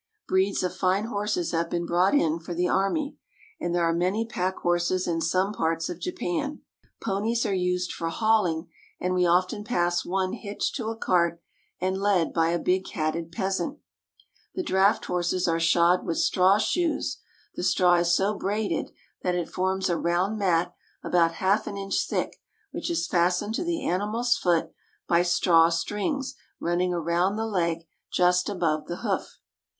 Breeds 0.27 0.63
of 0.63 0.75
fine 0.75 1.03
horses 1.03 1.51
have 1.51 1.69
been 1.69 1.85
brought 1.85 2.15
in 2.15 2.39
for 2.39 2.55
the 2.55 2.67
army, 2.67 3.17
and 3.59 3.75
there 3.75 3.83
are 3.83 3.93
many 3.93 4.25
pack 4.25 4.57
horses 4.57 5.07
in 5.07 5.21
some 5.21 5.53
parts 5.53 5.89
of 5.89 5.99
Japan. 5.99 6.63
Ponies 6.99 7.45
are 7.45 7.53
used 7.53 7.91
for 7.93 8.09
hauHng, 8.09 8.67
and 8.99 9.13
we 9.13 9.27
often 9.27 9.63
pass 9.63 10.03
one 10.03 10.33
hitched 10.33 10.73
to 10.77 10.87
a 10.87 10.97
cart 10.97 11.39
and 11.79 12.01
led 12.01 12.33
by 12.33 12.49
a 12.49 12.57
big 12.57 12.87
hatted 12.89 13.31
peasant. 13.31 13.77
The 14.55 14.63
JAPANESE 14.63 14.73
FARMS 14.73 14.73
AND 14.73 14.73
FARMERS 14.73 14.73
8 14.73 14.73
1 14.73 14.81
draft 14.81 15.05
horses 15.05 15.47
are 15.47 15.59
shod 15.59 16.05
with 16.07 16.17
straw 16.17 16.57
shoes; 16.57 17.17
the 17.53 17.63
straw 17.63 17.95
is 17.97 18.15
so 18.15 18.33
braided 18.35 18.89
that 19.21 19.35
it 19.35 19.49
forms 19.49 19.87
a 19.87 19.97
round 19.99 20.39
mat 20.39 20.73
about 21.03 21.33
half 21.33 21.67
an 21.67 21.77
inch 21.77 22.07
thick, 22.09 22.41
which 22.71 22.89
is 22.89 23.05
fastened 23.05 23.53
to 23.53 23.63
the 23.63 23.85
animal's 23.87 24.35
foot 24.35 24.71
by 25.07 25.21
straw 25.21 25.69
strings 25.69 26.33
run 26.59 26.79
ning 26.79 26.91
around 26.91 27.35
the 27.35 27.45
leg 27.45 27.85
just 28.11 28.49
above 28.49 28.87
the 28.87 28.97
hoof. 29.05 29.37